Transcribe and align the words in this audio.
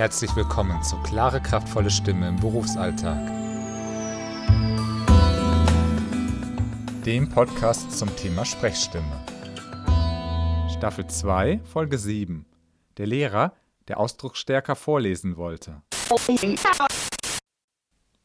Herzlich 0.00 0.34
willkommen 0.34 0.82
zu 0.82 0.96
Klare, 1.02 1.42
kraftvolle 1.42 1.90
Stimme 1.90 2.26
im 2.26 2.36
Berufsalltag. 2.36 3.20
Dem 7.04 7.28
Podcast 7.28 7.92
zum 7.98 8.08
Thema 8.16 8.46
Sprechstimme. 8.46 9.26
Staffel 10.74 11.06
2, 11.06 11.60
Folge 11.64 11.98
7. 11.98 12.46
Der 12.96 13.06
Lehrer, 13.08 13.52
der 13.88 14.00
ausdrucksstärker 14.00 14.74
vorlesen 14.74 15.36
wollte. 15.36 15.82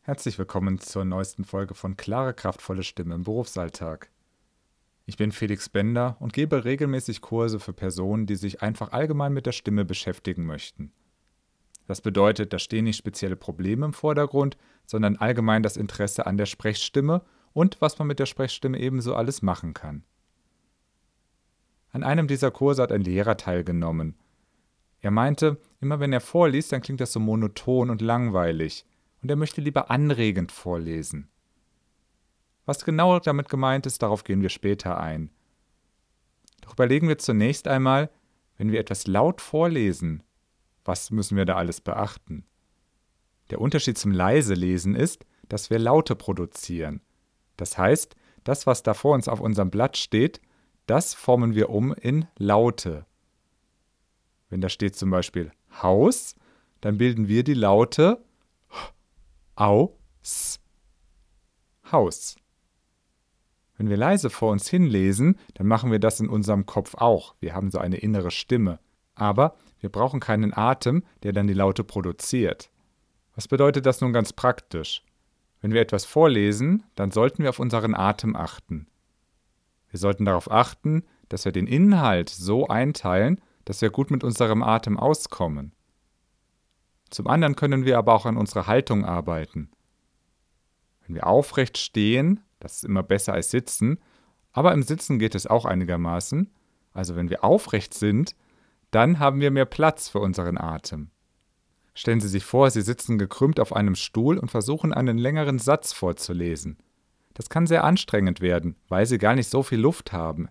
Herzlich 0.04 0.40
willkommen 0.40 0.80
zur 0.80 1.04
neuesten 1.04 1.44
Folge 1.44 1.74
von 1.74 1.98
Klare, 1.98 2.34
kraftvolle 2.34 2.84
Stimme 2.84 3.16
im 3.16 3.24
Berufsalltag. 3.24 4.10
Ich 5.06 5.18
bin 5.18 5.34
Felix 5.34 5.68
Bender 5.68 6.16
und 6.22 6.32
gebe 6.32 6.64
regelmäßig 6.64 7.20
Kurse 7.20 7.60
für 7.60 7.74
Personen, 7.74 8.28
die 8.28 8.38
sich 8.38 8.62
einfach 8.62 8.94
allgemein 8.94 9.34
mit 9.34 9.46
der 9.46 9.52
Stimme 9.52 9.84
beschäftigen 9.84 10.46
möchten. 10.46 10.94
Das 11.88 12.02
bedeutet, 12.02 12.52
da 12.52 12.60
stehen 12.60 12.86
nicht 12.86 12.98
spezielle 12.98 13.36
Probleme 13.36 13.86
im 13.86 13.94
Vordergrund, 13.94 14.58
sondern 14.86 15.18
allgemein 15.18 15.64
das 15.64 15.78
Interesse 15.78 16.26
an 16.26 16.38
der 16.38 16.46
Sprechstimme 16.46 17.22
und 17.54 17.80
was 17.80 18.00
man 18.00 18.08
mit 18.08 18.20
der 18.20 18.26
Sprechstimme 18.26 18.80
ebenso 18.80 19.16
alles 19.16 19.42
machen 19.42 19.74
kann. 19.74 20.04
An 21.92 22.04
einem 22.04 22.28
dieser 22.28 22.52
Kurse 22.52 22.82
hat 22.82 22.92
ein 22.92 23.02
Lehrer 23.02 23.38
teilgenommen. 23.38 24.16
Er 25.00 25.12
meinte, 25.12 25.62
immer 25.80 26.00
wenn 26.00 26.12
er 26.12 26.22
vorliest, 26.22 26.72
dann 26.72 26.82
klingt 26.82 27.00
das 27.00 27.14
so 27.14 27.20
monoton 27.20 27.90
und 27.90 28.02
langweilig, 28.02 28.86
und 29.22 29.30
er 29.30 29.38
möchte 29.38 29.62
lieber 29.62 29.90
anregend 29.90 30.52
vorlesen. 30.52 31.30
Was 32.66 32.84
genau 32.84 33.20
damit 33.20 33.50
gemeint 33.50 33.86
ist, 33.86 34.02
darauf 34.04 34.24
gehen 34.24 34.42
wir 34.42 34.50
später 34.50 35.00
ein. 35.00 35.32
Doch 36.62 36.74
überlegen 36.74 37.08
wir 37.08 37.18
zunächst 37.18 37.68
einmal, 37.68 38.10
wenn 38.58 38.72
wir 38.72 38.80
etwas 38.80 39.08
laut 39.08 39.42
vorlesen, 39.42 40.24
was 40.86 41.12
müssen 41.12 41.36
wir 41.36 41.46
da 41.46 41.56
alles 41.56 41.82
beachten? 41.82 42.46
Der 43.50 43.60
Unterschied 43.60 43.98
zum 43.98 44.12
leise 44.12 44.54
Lesen 44.54 44.96
ist, 44.96 45.26
dass 45.50 45.70
wir 45.70 45.80
Laute 45.80 46.16
produzieren. 46.16 47.02
Das 47.58 47.78
heißt, 47.78 48.16
das, 48.44 48.66
was 48.66 48.84
da 48.84 48.94
vor 48.94 49.14
uns 49.16 49.28
auf 49.28 49.40
unserem 49.40 49.70
Blatt 49.70 49.98
steht, 49.98 50.42
das 50.88 51.14
formen 51.14 51.56
wir 51.56 51.70
um 51.70 51.94
in 51.94 52.28
Laute. 52.38 53.06
Wenn 54.50 54.62
da 54.62 54.70
steht 54.70 54.96
zum 54.96 55.10
Beispiel 55.10 55.52
Haus, 55.82 56.36
dann 56.82 56.98
bilden 56.98 57.28
wir 57.28 57.44
die 57.44 57.56
Laute 57.56 58.24
Au, 59.56 59.98
S. 60.22 60.60
Haus. 61.92 62.36
Wenn 63.78 63.90
wir 63.90 63.98
leise 63.98 64.30
vor 64.30 64.52
uns 64.52 64.70
hinlesen, 64.70 65.38
dann 65.56 65.68
machen 65.68 65.92
wir 65.92 66.00
das 66.00 66.20
in 66.20 66.30
unserem 66.30 66.66
Kopf 66.66 66.96
auch. 66.96 67.36
Wir 67.40 67.54
haben 67.54 67.72
so 67.72 67.80
eine 67.80 67.98
innere 67.98 68.32
Stimme. 68.32 68.80
Aber 69.16 69.56
wir 69.80 69.90
brauchen 69.90 70.20
keinen 70.20 70.54
Atem, 70.56 71.04
der 71.24 71.34
dann 71.34 71.48
die 71.48 71.54
Laute 71.54 71.84
produziert. 71.84 72.70
Was 73.36 73.48
bedeutet 73.48 73.86
das 73.86 74.02
nun 74.02 74.14
ganz 74.14 74.34
praktisch? 74.34 75.04
Wenn 75.62 75.74
wir 75.74 75.82
etwas 75.82 76.06
vorlesen, 76.06 76.84
dann 76.96 77.12
sollten 77.12 77.44
wir 77.44 77.50
auf 77.50 77.60
unseren 77.60 77.96
Atem 77.96 78.36
achten. 78.36 78.88
Wir 79.90 80.00
sollten 80.00 80.26
darauf 80.26 80.52
achten, 80.52 81.04
dass 81.30 81.46
wir 81.46 81.52
den 81.52 81.68
Inhalt 81.68 82.30
so 82.30 82.68
einteilen, 82.68 83.42
dass 83.64 83.82
wir 83.82 83.90
gut 83.90 84.12
mit 84.12 84.24
unserem 84.24 84.62
Atem 84.62 85.00
auskommen. 85.00 85.74
Zum 87.10 87.28
anderen 87.28 87.56
können 87.56 87.86
wir 87.86 87.98
aber 87.98 88.14
auch 88.14 88.26
an 88.26 88.38
unserer 88.38 88.68
Haltung 88.68 89.06
arbeiten. 89.06 89.72
Wenn 91.06 91.16
wir 91.16 91.28
aufrecht 91.28 91.78
stehen, 91.78 92.42
das 92.60 92.78
ist 92.78 92.86
immer 92.86 93.04
besser 93.04 93.34
als 93.34 93.52
sitzen, 93.52 94.00
aber 94.52 94.74
im 94.74 94.84
Sitzen 94.84 95.20
geht 95.20 95.36
es 95.36 95.48
auch 95.48 95.66
einigermaßen, 95.66 96.52
also 96.94 97.16
wenn 97.16 97.30
wir 97.30 97.44
aufrecht 97.44 97.94
sind, 97.94 98.36
dann 98.96 99.20
haben 99.20 99.42
wir 99.42 99.52
mehr 99.52 99.66
Platz 99.66 100.08
für 100.08 100.20
unseren 100.20 100.58
Atem. 100.58 101.12
Stellen 101.94 102.22
Sie 102.22 102.30
sich 102.30 102.46
vor, 102.46 102.72
Sie 102.72 102.82
sitzen 102.82 103.18
gekrümmt 103.18 103.60
auf 103.60 103.76
einem 103.76 103.96
Stuhl 103.96 104.38
und 104.38 104.50
versuchen 104.50 104.94
einen 104.94 105.18
längeren 105.18 105.60
Satz 105.60 105.92
vorzulesen. 105.92 106.78
Das 107.34 107.50
kann 107.50 107.68
sehr 107.68 107.84
anstrengend 107.84 108.40
werden, 108.40 108.78
weil 108.88 109.06
Sie 109.06 109.18
gar 109.18 109.36
nicht 109.36 109.50
so 109.50 109.64
viel 109.64 109.80
Luft 109.80 110.14
haben. 110.14 110.48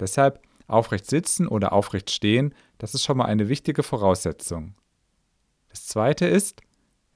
Deshalb 0.00 0.42
aufrecht 0.66 1.06
sitzen 1.06 1.46
oder 1.46 1.72
aufrecht 1.72 2.10
stehen, 2.10 2.52
das 2.78 2.94
ist 2.94 3.04
schon 3.04 3.16
mal 3.16 3.26
eine 3.26 3.48
wichtige 3.48 3.84
Voraussetzung. 3.84 4.74
Das 5.68 5.86
zweite 5.86 6.26
ist, 6.26 6.60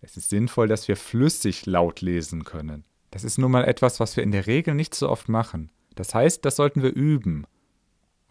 es 0.00 0.16
ist 0.16 0.30
sinnvoll, 0.30 0.68
dass 0.68 0.86
wir 0.86 0.96
flüssig 0.96 1.66
laut 1.66 2.02
lesen 2.02 2.44
können. 2.44 2.84
Das 3.10 3.24
ist 3.24 3.36
nun 3.36 3.50
mal 3.50 3.64
etwas, 3.64 3.98
was 3.98 4.16
wir 4.16 4.22
in 4.22 4.30
der 4.30 4.46
Regel 4.46 4.74
nicht 4.74 4.94
so 4.94 5.08
oft 5.08 5.28
machen. 5.28 5.70
Das 5.96 6.14
heißt, 6.14 6.44
das 6.44 6.54
sollten 6.54 6.84
wir 6.84 6.92
üben. 6.92 7.48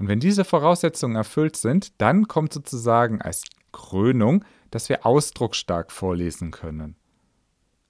Und 0.01 0.07
wenn 0.07 0.19
diese 0.19 0.45
Voraussetzungen 0.45 1.15
erfüllt 1.15 1.55
sind, 1.55 2.01
dann 2.01 2.27
kommt 2.27 2.51
sozusagen 2.51 3.21
als 3.21 3.43
Krönung, 3.71 4.43
dass 4.71 4.89
wir 4.89 5.05
ausdrucksstark 5.05 5.91
vorlesen 5.91 6.49
können. 6.49 6.95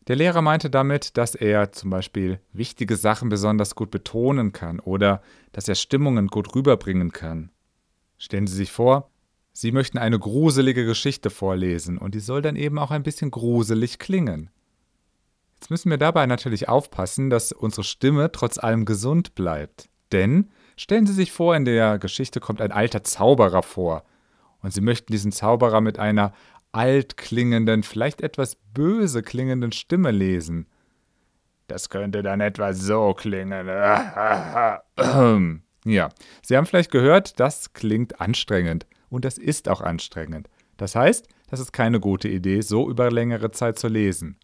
Der 0.10 0.18
Lehrer 0.18 0.42
meinte 0.42 0.70
damit, 0.70 1.16
dass 1.16 1.36
er 1.36 1.72
zum 1.72 1.90
Beispiel 1.90 2.42
wichtige 2.52 2.98
Sachen 2.98 3.30
besonders 3.30 3.76
gut 3.76 3.92
betonen 3.92 4.52
kann 4.52 4.82
oder 4.82 5.22
dass 5.54 5.70
er 5.70 5.76
Stimmungen 5.76 6.28
gut 6.28 6.54
rüberbringen 6.54 7.14
kann. 7.14 7.50
Stellen 8.18 8.46
Sie 8.46 8.58
sich 8.58 8.74
vor, 8.74 9.10
Sie 9.54 9.72
möchten 9.72 9.98
eine 9.98 10.20
gruselige 10.20 10.86
Geschichte 10.86 11.30
vorlesen 11.30 11.98
und 11.98 12.14
die 12.14 12.20
soll 12.20 12.42
dann 12.42 12.58
eben 12.58 12.78
auch 12.78 12.92
ein 12.92 13.04
bisschen 13.04 13.32
gruselig 13.32 14.00
klingen. 14.00 14.50
Jetzt 15.62 15.70
müssen 15.70 15.90
wir 15.90 15.98
dabei 15.98 16.26
natürlich 16.26 16.68
aufpassen, 16.68 17.30
dass 17.30 17.54
unsere 17.54 17.86
Stimme 17.86 18.34
trotz 18.34 18.58
allem 18.58 18.84
gesund 18.84 19.34
bleibt. 19.34 19.88
Denn 20.12 20.50
Stellen 20.82 21.06
Sie 21.06 21.14
sich 21.14 21.32
vor, 21.32 21.56
in 21.56 21.64
der 21.64 22.00
Geschichte 22.00 22.40
kommt 22.40 22.60
ein 22.60 22.72
alter 22.72 23.04
Zauberer 23.04 23.62
vor 23.62 24.04
und 24.64 24.74
Sie 24.74 24.82
möchten 24.82 25.12
diesen 25.12 25.32
Zauberer 25.32 25.80
mit 25.80 26.00
einer 26.00 26.34
altklingenden, 26.72 27.84
vielleicht 27.84 28.20
etwas 28.22 28.56
böse 28.74 29.22
klingenden 29.22 29.74
Stimme 29.74 30.10
lesen. 30.10 30.66
Das 31.68 31.90
könnte 31.90 32.24
dann 32.24 32.42
etwa 32.42 32.74
so 32.74 33.14
klingen. 33.14 33.68
ja, 35.86 36.10
Sie 36.42 36.58
haben 36.58 36.66
vielleicht 36.66 36.90
gehört, 36.90 37.40
das 37.40 37.74
klingt 37.74 38.20
anstrengend 38.20 38.88
und 39.12 39.24
das 39.24 39.38
ist 39.38 39.70
auch 39.70 39.82
anstrengend. 39.82 40.50
Das 40.78 40.96
heißt, 40.96 41.28
das 41.52 41.60
ist 41.60 41.74
keine 41.74 42.00
gute 42.00 42.28
Idee, 42.28 42.62
so 42.62 42.90
über 42.90 43.12
längere 43.12 43.52
Zeit 43.52 43.78
zu 43.78 43.88
lesen. 43.88 44.40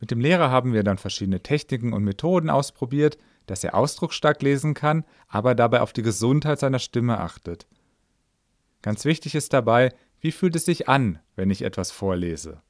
Mit 0.00 0.10
dem 0.10 0.18
Lehrer 0.18 0.50
haben 0.50 0.72
wir 0.72 0.82
dann 0.82 0.98
verschiedene 0.98 1.44
Techniken 1.44 1.92
und 1.92 2.02
Methoden 2.02 2.50
ausprobiert, 2.50 3.18
dass 3.50 3.64
er 3.64 3.74
ausdrucksstark 3.74 4.42
lesen 4.42 4.74
kann, 4.74 5.04
aber 5.26 5.54
dabei 5.54 5.80
auf 5.80 5.92
die 5.92 6.02
Gesundheit 6.02 6.60
seiner 6.60 6.78
Stimme 6.78 7.18
achtet. 7.18 7.66
Ganz 8.82 9.04
wichtig 9.04 9.34
ist 9.34 9.52
dabei, 9.52 9.92
wie 10.20 10.32
fühlt 10.32 10.56
es 10.56 10.64
sich 10.64 10.88
an, 10.88 11.18
wenn 11.36 11.50
ich 11.50 11.62
etwas 11.62 11.90
vorlese? 11.90 12.62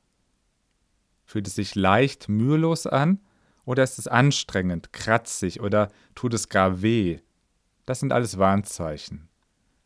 Fühlt 1.24 1.46
es 1.46 1.54
sich 1.54 1.74
leicht, 1.74 2.28
mühelos 2.28 2.86
an 2.86 3.20
oder 3.64 3.82
ist 3.82 3.98
es 3.98 4.08
anstrengend, 4.08 4.92
kratzig 4.92 5.60
oder 5.60 5.90
tut 6.14 6.32
es 6.34 6.48
gar 6.48 6.80
weh? 6.80 7.18
Das 7.84 8.00
sind 8.00 8.12
alles 8.12 8.38
Warnzeichen. 8.38 9.28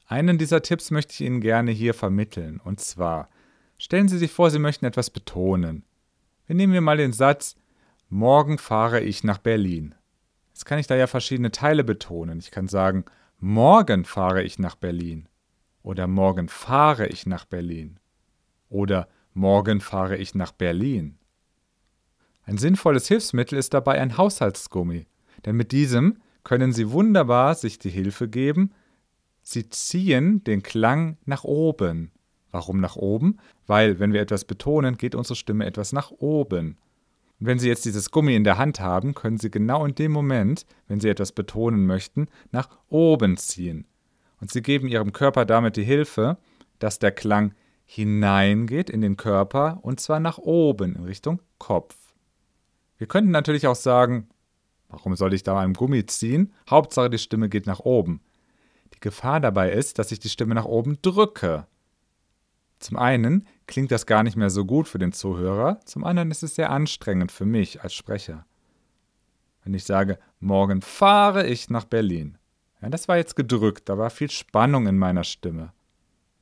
Einen 0.06 0.38
dieser 0.38 0.62
Tipps 0.62 0.90
möchte 0.90 1.12
ich 1.12 1.20
Ihnen 1.22 1.40
gerne 1.40 1.70
hier 1.70 1.94
vermitteln, 1.94 2.60
und 2.62 2.80
zwar 2.80 3.28
stellen 3.78 4.08
Sie 4.08 4.18
sich 4.18 4.30
vor, 4.30 4.50
Sie 4.50 4.58
möchten 4.58 4.84
etwas 4.84 5.10
betonen. 5.10 5.84
Wir 6.46 6.54
nehmen 6.54 6.72
wir 6.72 6.80
mal 6.80 6.96
den 6.96 7.12
Satz 7.12 7.56
Morgen 8.08 8.58
fahre 8.58 9.00
ich 9.00 9.24
nach 9.24 9.38
Berlin. 9.38 9.94
Jetzt 10.62 10.68
kann 10.68 10.78
ich 10.78 10.86
da 10.86 10.94
ja 10.94 11.08
verschiedene 11.08 11.50
Teile 11.50 11.82
betonen. 11.82 12.38
Ich 12.38 12.52
kann 12.52 12.68
sagen, 12.68 13.04
morgen 13.40 14.04
fahre 14.04 14.44
ich 14.44 14.60
nach 14.60 14.76
Berlin. 14.76 15.26
Oder 15.82 16.06
morgen 16.06 16.48
fahre 16.48 17.08
ich 17.08 17.26
nach 17.26 17.44
Berlin. 17.44 17.98
Oder 18.68 19.08
morgen 19.34 19.80
fahre 19.80 20.16
ich 20.16 20.36
nach 20.36 20.52
Berlin. 20.52 21.18
Ein 22.44 22.58
sinnvolles 22.58 23.08
Hilfsmittel 23.08 23.58
ist 23.58 23.74
dabei 23.74 24.00
ein 24.00 24.16
Haushaltsgummi, 24.16 25.08
denn 25.44 25.56
mit 25.56 25.72
diesem 25.72 26.18
können 26.44 26.72
Sie 26.72 26.92
wunderbar 26.92 27.56
sich 27.56 27.80
die 27.80 27.90
Hilfe 27.90 28.28
geben, 28.28 28.70
Sie 29.42 29.68
ziehen 29.68 30.44
den 30.44 30.62
Klang 30.62 31.16
nach 31.24 31.42
oben. 31.42 32.12
Warum 32.52 32.78
nach 32.78 32.94
oben? 32.94 33.38
Weil, 33.66 33.98
wenn 33.98 34.12
wir 34.12 34.20
etwas 34.20 34.44
betonen, 34.44 34.96
geht 34.96 35.16
unsere 35.16 35.34
Stimme 35.34 35.66
etwas 35.66 35.92
nach 35.92 36.12
oben. 36.12 36.78
Und 37.42 37.48
wenn 37.48 37.58
Sie 37.58 37.66
jetzt 37.66 37.84
dieses 37.84 38.12
Gummi 38.12 38.36
in 38.36 38.44
der 38.44 38.56
Hand 38.56 38.78
haben, 38.78 39.14
können 39.14 39.36
Sie 39.36 39.50
genau 39.50 39.84
in 39.84 39.96
dem 39.96 40.12
Moment, 40.12 40.64
wenn 40.86 41.00
Sie 41.00 41.08
etwas 41.08 41.32
betonen 41.32 41.86
möchten, 41.86 42.28
nach 42.52 42.68
oben 42.88 43.36
ziehen. 43.36 43.84
Und 44.40 44.52
Sie 44.52 44.62
geben 44.62 44.86
Ihrem 44.86 45.10
Körper 45.10 45.44
damit 45.44 45.76
die 45.76 45.82
Hilfe, 45.82 46.38
dass 46.78 47.00
der 47.00 47.10
Klang 47.10 47.52
hineingeht 47.84 48.88
in 48.88 49.00
den 49.00 49.16
Körper 49.16 49.80
und 49.82 49.98
zwar 49.98 50.20
nach 50.20 50.38
oben 50.38 50.94
in 50.94 51.02
Richtung 51.02 51.40
Kopf. 51.58 51.96
Wir 52.96 53.08
könnten 53.08 53.32
natürlich 53.32 53.66
auch 53.66 53.74
sagen, 53.74 54.28
warum 54.88 55.16
soll 55.16 55.34
ich 55.34 55.42
da 55.42 55.60
am 55.60 55.72
Gummi 55.74 56.06
ziehen? 56.06 56.52
Hauptsache 56.70 57.10
die 57.10 57.18
Stimme 57.18 57.48
geht 57.48 57.66
nach 57.66 57.80
oben. 57.80 58.20
Die 58.94 59.00
Gefahr 59.00 59.40
dabei 59.40 59.72
ist, 59.72 59.98
dass 59.98 60.12
ich 60.12 60.20
die 60.20 60.28
Stimme 60.28 60.54
nach 60.54 60.66
oben 60.66 61.02
drücke. 61.02 61.66
Zum 62.78 62.98
einen 62.98 63.48
klingt 63.72 63.90
das 63.90 64.06
gar 64.06 64.22
nicht 64.22 64.36
mehr 64.36 64.50
so 64.50 64.64
gut 64.64 64.86
für 64.86 64.98
den 64.98 65.12
Zuhörer, 65.12 65.80
zum 65.84 66.04
anderen 66.04 66.30
ist 66.30 66.42
es 66.42 66.54
sehr 66.54 66.70
anstrengend 66.70 67.32
für 67.32 67.46
mich 67.46 67.82
als 67.82 67.94
Sprecher. 67.94 68.46
Wenn 69.64 69.74
ich 69.74 69.84
sage, 69.84 70.18
morgen 70.40 70.82
fahre 70.82 71.46
ich 71.46 71.70
nach 71.70 71.84
Berlin. 71.84 72.38
Ja, 72.80 72.88
das 72.90 73.08
war 73.08 73.16
jetzt 73.16 73.34
gedrückt, 73.34 73.88
da 73.88 73.98
war 73.98 74.10
viel 74.10 74.30
Spannung 74.30 74.86
in 74.86 74.98
meiner 74.98 75.24
Stimme. 75.24 75.72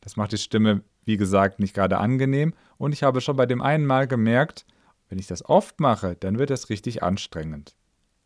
Das 0.01 0.17
macht 0.17 0.33
die 0.33 0.39
Stimme 0.39 0.83
wie 1.05 1.17
gesagt, 1.17 1.59
nicht 1.59 1.75
gerade 1.75 1.99
angenehm 1.99 2.55
und 2.79 2.93
ich 2.93 3.03
habe 3.03 3.21
schon 3.21 3.37
bei 3.37 3.47
dem 3.47 3.63
einen 3.63 3.87
Mal 3.87 4.07
gemerkt, 4.07 4.67
wenn 5.09 5.19
ich 5.19 5.27
das 5.27 5.45
oft 5.45 5.81
mache, 5.81 6.15
dann 6.15 6.39
wird 6.39 6.51
es 6.51 6.69
richtig 6.69 7.03
anstrengend. 7.03 7.75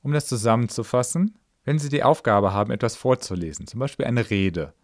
Um 0.02 0.12
das 0.12 0.26
zusammenzufassen, 0.26 1.38
wenn 1.64 1.78
Sie 1.78 1.88
die 1.88 2.02
Aufgabe 2.02 2.52
haben, 2.52 2.70
etwas 2.70 2.94
vorzulesen, 2.94 3.66
zum 3.66 3.80
Beispiel 3.80 4.04
eine 4.04 4.28
Rede, 4.28 4.74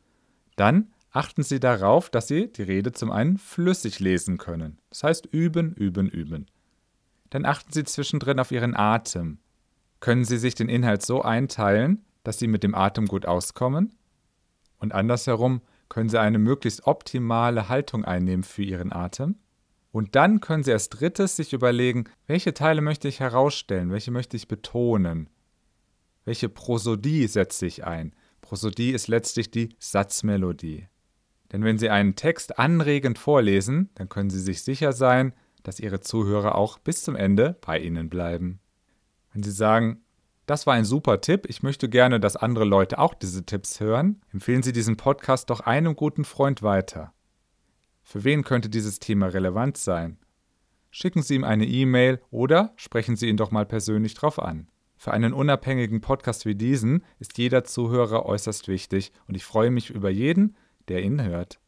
dann 0.57 0.93
achten 1.11 1.43
Sie 1.43 1.61
darauf, 1.61 2.11
dass 2.11 2.29
Sie 2.29 2.53
die 2.53 2.62
Rede 2.62 2.93
zum 2.93 3.11
einen 3.11 3.39
flüssig 3.39 4.01
lesen 4.01 4.39
können. 4.39 4.79
Das 4.91 5.03
heißt 5.03 5.27
üben, 5.27 5.75
üben, 5.75 6.09
üben. 6.09 6.47
Dann 7.31 7.45
achten 7.45 7.73
Sie 7.73 7.85
zwischendrin 7.85 8.41
auf 8.41 8.53
Ihren 8.53 8.77
Atem. 8.77 9.39
Können 10.01 10.25
Sie 10.25 10.39
sich 10.39 10.55
den 10.55 10.69
Inhalt 10.69 11.03
so 11.03 11.23
einteilen, 11.23 12.05
dass 12.23 12.39
Sie 12.39 12.49
mit 12.49 12.62
dem 12.62 12.75
Atem 12.75 13.07
gut 13.07 13.27
auskommen? 13.27 13.95
Und 14.79 14.93
andersherum, 14.93 15.61
können 15.89 16.09
Sie 16.09 16.21
eine 16.21 16.39
möglichst 16.39 16.87
optimale 16.87 17.69
Haltung 17.69 18.05
einnehmen 18.05 18.45
für 18.45 18.62
Ihren 18.62 18.93
Atem? 18.93 19.37
Und 19.93 20.15
dann 20.15 20.41
können 20.41 20.62
Sie 20.62 20.73
als 20.73 20.89
drittes 20.89 21.37
sich 21.37 21.53
überlegen, 21.53 22.05
welche 22.27 22.55
Teile 22.55 22.81
möchte 22.81 23.09
ich 23.09 23.21
herausstellen, 23.21 23.91
welche 23.91 24.12
möchte 24.12 24.37
ich 24.37 24.47
betonen, 24.47 25.29
welche 26.25 26.49
Prosodie 26.49 27.27
setze 27.27 27.67
ich 27.67 27.85
ein. 27.85 28.15
Prosodie 28.41 28.91
ist 28.93 29.09
letztlich 29.09 29.51
die 29.51 29.75
Satzmelodie. 29.79 30.87
Denn 31.52 31.64
wenn 31.64 31.79
Sie 31.79 31.91
einen 31.91 32.14
Text 32.14 32.58
anregend 32.58 33.19
vorlesen, 33.19 33.91
dann 33.94 34.08
können 34.08 34.31
Sie 34.31 34.41
sich 34.41 34.62
sicher 34.62 34.93
sein, 34.93 35.32
dass 35.62 35.81
Ihre 35.81 36.00
Zuhörer 36.00 36.55
auch 36.55 36.79
bis 36.79 37.02
zum 37.02 37.17
Ende 37.17 37.56
bei 37.61 37.79
Ihnen 37.79 38.08
bleiben. 38.08 38.61
Wenn 39.32 39.43
Sie 39.43 39.50
sagen, 39.50 40.02
das 40.47 40.67
war 40.67 40.75
ein 40.75 40.85
super 40.85 41.20
Tipp, 41.20 41.47
ich 41.49 41.62
möchte 41.62 41.88
gerne, 41.88 42.19
dass 42.19 42.37
andere 42.37 42.64
Leute 42.64 42.99
auch 42.99 43.14
diese 43.14 43.44
Tipps 43.47 43.79
hören, 43.79 44.20
empfehlen 44.32 44.62
Sie 44.62 44.73
diesen 44.73 44.97
Podcast 44.97 45.50
doch 45.50 45.61
einem 45.61 45.94
guten 45.94 46.25
Freund 46.25 46.62
weiter. 46.62 47.12
Für 48.02 48.25
wen 48.25 48.43
könnte 48.43 48.69
dieses 48.69 48.99
Thema 48.99 49.26
relevant 49.26 49.76
sein? 49.76 50.19
Schicken 50.91 51.23
Sie 51.23 51.37
ihm 51.37 51.44
eine 51.44 51.67
E-Mail 51.67 52.20
oder 52.31 52.73
sprechen 52.75 53.14
Sie 53.14 53.29
ihn 53.29 53.37
doch 53.37 53.52
mal 53.52 53.67
persönlich 53.67 54.14
drauf 54.14 54.41
an. 54.41 54.69
Für 54.97 55.12
einen 55.12 55.32
unabhängigen 55.32 56.00
Podcast 56.00 56.44
wie 56.47 56.56
diesen 56.56 57.05
ist 57.20 57.38
jeder 57.38 57.62
Zuhörer 57.62 58.26
äußerst 58.26 58.67
wichtig 58.67 59.12
und 59.29 59.37
ich 59.37 59.44
freue 59.44 59.70
mich 59.70 59.91
über 59.91 60.11
jeden, 60.11 60.56
der 60.91 61.03
ihn 61.03 61.23
hört. 61.23 61.61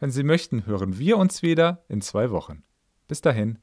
Wenn 0.00 0.10
Sie 0.10 0.24
möchten, 0.24 0.66
hören 0.66 0.98
wir 0.98 1.16
uns 1.16 1.42
wieder 1.42 1.84
in 1.88 2.00
zwei 2.00 2.30
Wochen. 2.30 2.64
Bis 3.06 3.20
dahin. 3.20 3.58